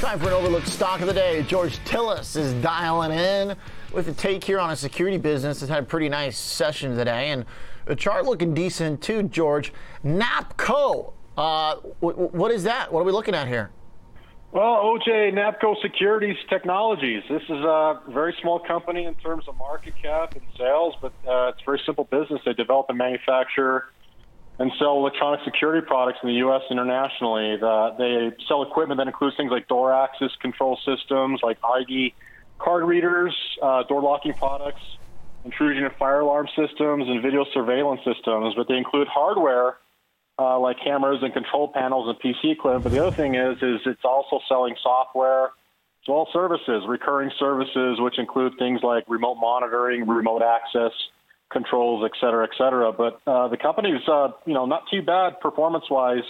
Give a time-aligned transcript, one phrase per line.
[0.00, 1.42] Time for an overlooked stock of the day.
[1.42, 3.56] George Tsilis is dialing in
[3.92, 7.30] with a take here on a security business that's had a pretty nice session today,
[7.30, 7.44] and
[7.84, 9.24] the chart looking decent too.
[9.24, 9.72] George,
[10.04, 11.14] Napco.
[11.36, 12.92] Uh, what is that?
[12.92, 13.70] What are we looking at here?
[14.52, 17.24] Well, OJ, Napco Securities Technologies.
[17.28, 21.48] This is a very small company in terms of market cap and sales, but uh,
[21.48, 22.40] it's a very simple business.
[22.44, 23.86] They develop and manufacture
[24.58, 26.62] and sell electronic security products in the U.S.
[26.70, 27.56] internationally.
[27.56, 32.14] The, they sell equipment that includes things like door access control systems, like ID
[32.58, 34.80] card readers, uh, door locking products,
[35.44, 38.54] intrusion and fire alarm systems, and video surveillance systems.
[38.56, 39.76] But they include hardware
[40.38, 42.82] uh, like cameras and control panels and PC equipment.
[42.84, 45.50] But the other thing is, is it's also selling software
[46.08, 50.92] well as services, recurring services, which include things like remote monitoring, remote access
[51.50, 52.92] controls, et cetera, et cetera.
[52.92, 56.24] But uh, the company's, uh, you know, not too bad performance-wise.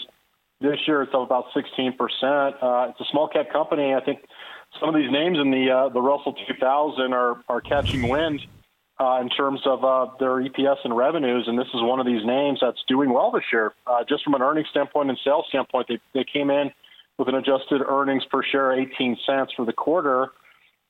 [0.60, 1.94] This year, it's up about 16%.
[1.94, 3.94] Uh, it's a small cap company.
[3.94, 4.20] I think
[4.80, 8.40] some of these names in the uh, the Russell 2000 are are catching wind
[9.00, 12.24] uh, in terms of uh, their EPS and revenues, and this is one of these
[12.24, 13.72] names that's doing well this year.
[13.86, 16.70] Uh, just from an earnings standpoint and sales standpoint, they they came in
[17.18, 20.30] with an adjusted earnings per share 18 cents for the quarter.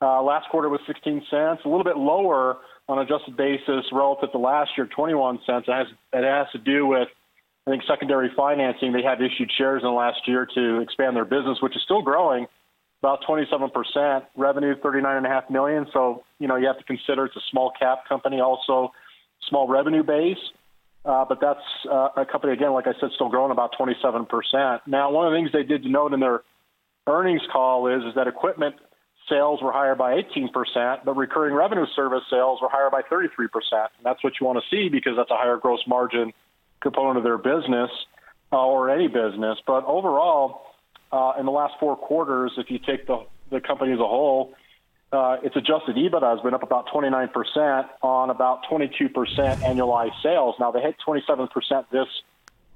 [0.00, 4.38] Uh, last quarter was 16 cents, a little bit lower on adjusted basis relative to
[4.38, 5.66] last year, 21 cents.
[5.68, 7.08] It has, it has to do with,
[7.66, 8.92] I think, secondary financing.
[8.92, 12.02] They have issued shares in the last year to expand their business, which is still
[12.02, 12.46] growing,
[13.02, 14.22] about 27%.
[14.36, 15.86] Revenue, 39.5 million.
[15.92, 18.92] So, you know, you have to consider it's a small cap company, also
[19.48, 20.38] small revenue base.
[21.04, 24.80] Uh, but that's uh, a company, again, like I said, still growing about 27%.
[24.86, 26.42] Now, one of the things they did note in their
[27.06, 28.76] earnings call is, is that equipment–
[29.28, 33.48] sales were higher by 18%, but recurring revenue service sales were higher by 33%.
[33.72, 36.32] And that's what you want to see because that's a higher gross margin
[36.80, 37.90] component of their business
[38.52, 39.58] uh, or any business.
[39.66, 40.62] But overall,
[41.12, 44.54] uh, in the last four quarters, if you take the, the company as a whole,
[45.12, 49.10] uh, its adjusted EBITDA has been up about 29% on about 22%
[49.62, 50.54] annualized sales.
[50.60, 51.48] Now, they hit 27%
[51.90, 52.06] this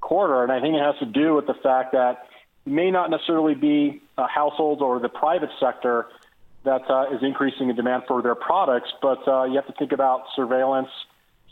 [0.00, 2.26] quarter, and I think it has to do with the fact that
[2.64, 6.06] it may not necessarily be uh, households or the private sector–
[6.64, 8.90] that uh, is increasing in demand for their products.
[9.00, 10.88] But uh, you have to think about surveillance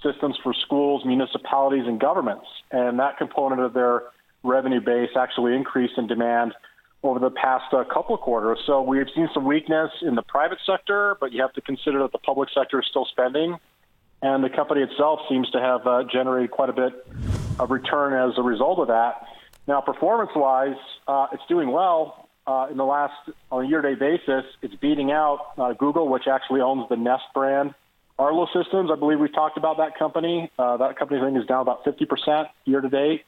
[0.02, 2.46] systems for schools, municipalities, and governments.
[2.70, 4.04] And that component of their
[4.42, 6.54] revenue base actually increased in demand
[7.02, 8.58] over the past uh, couple of quarters.
[8.66, 12.12] So we've seen some weakness in the private sector, but you have to consider that
[12.12, 13.56] the public sector is still spending.
[14.22, 16.92] And the company itself seems to have uh, generated quite a bit
[17.58, 19.26] of return as a result of that.
[19.66, 20.76] Now, performance wise,
[21.08, 23.14] uh, it's doing well uh, in the last
[23.50, 27.74] on a year-to-date basis, it's beating out uh, Google, which actually owns the Nest brand.
[28.18, 30.50] Arlo Systems, I believe we've talked about that company.
[30.58, 33.24] Uh, that company I think is down about 50% year-to-date,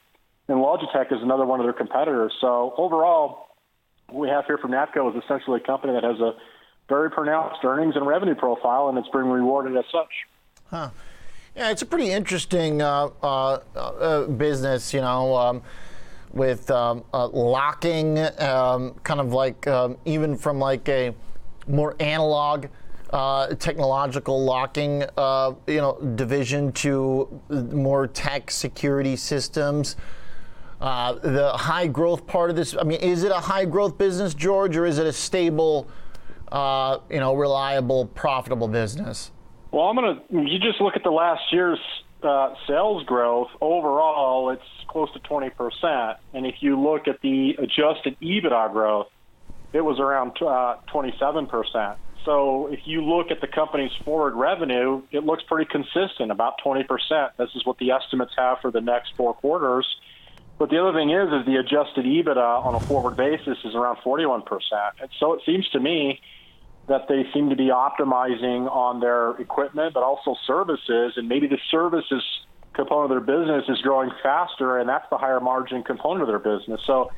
[0.47, 2.33] and Logitech is another one of their competitors.
[2.39, 3.47] So overall,
[4.07, 6.33] what we have here from Napco is essentially a company that has a
[6.89, 10.11] very pronounced earnings and revenue profile, and it's being rewarded as such.
[10.69, 10.89] Huh.
[11.55, 15.35] Yeah, it's a pretty interesting uh, uh, uh, business, you know.
[15.35, 15.61] Um,
[16.33, 21.13] with um, uh, locking, um, kind of like um, even from like a
[21.67, 22.65] more analog
[23.11, 29.95] uh, technological locking, uh, you know, division to more tech security systems.
[30.81, 34.33] Uh, the high growth part of this, I mean, is it a high growth business,
[34.33, 35.87] George, or is it a stable,
[36.51, 39.31] uh, you know, reliable, profitable business?
[39.71, 40.21] Well, I'm gonna.
[40.29, 41.79] You just look at the last year's
[42.23, 46.17] uh, sales growth overall, it's close to 20%.
[46.33, 49.07] And if you look at the adjusted EBITDA growth,
[49.73, 51.95] it was around uh, 27%.
[52.25, 56.85] So if you look at the company's forward revenue, it looks pretty consistent, about 20%.
[57.37, 59.85] This is what the estimates have for the next four quarters.
[60.57, 63.97] But the other thing is, is the adjusted EBITDA on a forward basis is around
[63.97, 64.43] 41%.
[65.01, 66.21] And so it seems to me
[66.87, 71.59] that they seem to be optimizing on their equipment, but also services, and maybe the
[71.71, 72.23] services
[72.73, 76.57] component of their business is growing faster, and that's the higher margin component of their
[76.57, 76.81] business.
[76.85, 77.11] So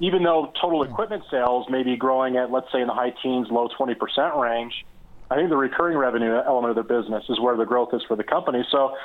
[0.00, 3.48] even though total equipment sales may be growing at, let's say, in the high teens,
[3.50, 4.84] low 20% range,
[5.30, 8.16] I think the recurring revenue element of their business is where the growth is for
[8.16, 8.64] the company.
[8.70, 8.96] So,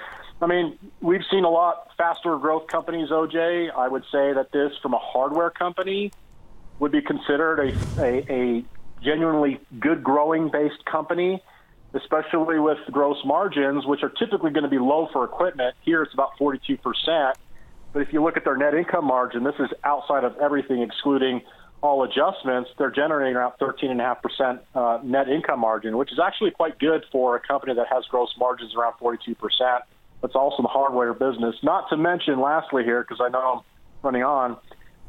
[0.41, 3.75] I mean, we've seen a lot faster growth companies, OJ.
[3.75, 6.11] I would say that this, from a hardware company,
[6.79, 8.65] would be considered a, a, a
[9.03, 11.41] genuinely good growing based company,
[11.93, 15.75] especially with gross margins, which are typically going to be low for equipment.
[15.83, 17.33] Here it's about 42%.
[17.93, 21.41] But if you look at their net income margin, this is outside of everything excluding
[21.83, 27.03] all adjustments, they're generating around 13.5% uh, net income margin, which is actually quite good
[27.11, 29.35] for a company that has gross margins around 42%.
[30.21, 31.55] That's also the hardware business.
[31.61, 33.61] Not to mention, lastly, here, because I know I'm
[34.01, 34.55] running on,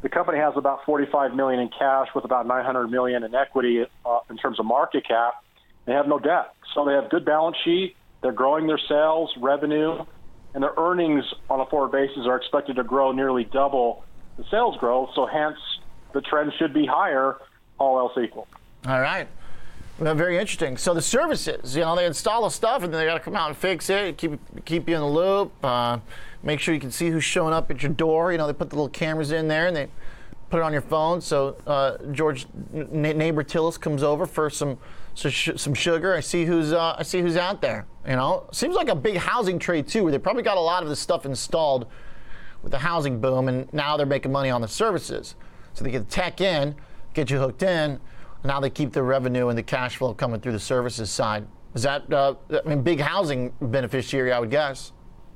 [0.05, 4.19] The company has about 45 million in cash with about 900 million in equity uh,
[4.29, 5.43] in terms of market cap.
[5.87, 7.97] They have no debt, so they have good balance sheet.
[8.21, 10.05] They're growing their sales, revenue,
[10.53, 14.05] and their earnings on a forward basis are expected to grow nearly double
[14.37, 15.09] the sales growth.
[15.15, 15.57] So hence,
[16.13, 17.39] the trend should be higher,
[17.79, 18.47] all else equal.
[18.87, 19.27] All right.
[19.99, 20.77] Well, very interesting.
[20.77, 23.37] So the services, you know, they install the stuff and then they got to come
[23.37, 25.99] out and fix it, keep keep you in the loop, uh,
[26.43, 28.33] make sure you can see who's showing up at your door.
[28.33, 29.89] You know, they put the little cameras in there and they
[30.51, 31.21] put it on your phone.
[31.21, 34.79] So uh, George, n- neighbor Tsilis comes over for some
[35.15, 36.15] so sh- some sugar.
[36.15, 37.87] I see who's uh, I see who's out there.
[38.05, 40.83] You know, seems like a big housing trade too, where they probably got a lot
[40.83, 41.87] of this stuff installed
[42.63, 45.37] with the housing boom, and now they're making money on the services.
[45.75, 46.75] So they get the tech in,
[47.15, 48.01] get you hooked in.
[48.45, 51.47] Now they keep the revenue and the cash flow coming through the services side.
[51.75, 54.93] Is that, uh, I mean, big housing beneficiary, I would guess.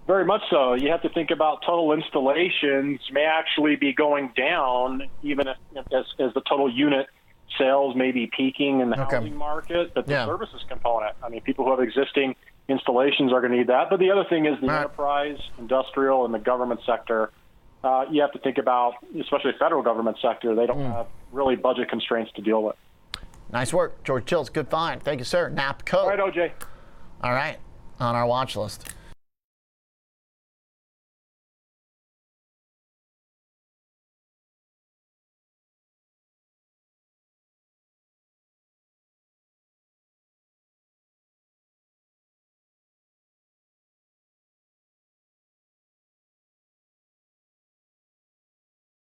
[0.06, 0.74] Very much so.
[0.74, 5.56] You have to think about total installations may actually be going down, even if,
[5.92, 7.06] as, as the total unit
[7.58, 9.16] sales may be peaking in the Okay.
[9.16, 9.90] housing market.
[9.94, 10.26] But the Yeah.
[10.26, 12.36] services component, I mean, people who have existing
[12.68, 13.88] installations are going to need that.
[13.90, 14.80] But the other thing is the Right.
[14.80, 17.32] enterprise, industrial, and the government sector.
[17.82, 20.54] Uh, you have to think about, especially federal government sector.
[20.54, 22.76] They don't have really budget constraints to deal with.
[23.50, 24.52] Nice work, George Tsilis.
[24.52, 25.02] Good find.
[25.02, 25.50] Thank you, sir.
[25.50, 25.94] NAPCO.
[25.94, 26.50] All right, OJ.
[27.22, 27.58] All right,
[27.98, 28.94] on our watch list.